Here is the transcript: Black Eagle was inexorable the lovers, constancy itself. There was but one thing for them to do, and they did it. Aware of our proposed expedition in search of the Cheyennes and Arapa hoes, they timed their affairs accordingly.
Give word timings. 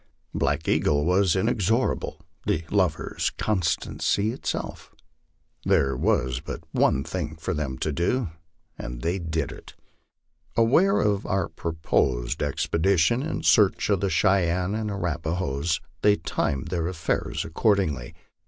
Black 0.33 0.67
Eagle 0.67 1.05
was 1.05 1.35
inexorable 1.35 2.21
the 2.47 2.63
lovers, 2.71 3.29
constancy 3.37 4.31
itself. 4.31 4.91
There 5.63 5.95
was 5.95 6.39
but 6.39 6.63
one 6.71 7.03
thing 7.03 7.35
for 7.35 7.53
them 7.53 7.77
to 7.77 7.91
do, 7.91 8.29
and 8.79 9.03
they 9.03 9.19
did 9.19 9.51
it. 9.51 9.75
Aware 10.57 11.01
of 11.01 11.27
our 11.27 11.49
proposed 11.49 12.41
expedition 12.41 13.21
in 13.21 13.43
search 13.43 13.91
of 13.91 13.99
the 13.99 14.09
Cheyennes 14.09 14.73
and 14.73 14.89
Arapa 14.89 15.35
hoes, 15.35 15.79
they 16.01 16.15
timed 16.15 16.69
their 16.69 16.87
affairs 16.87 17.45
accordingly. 17.45 18.15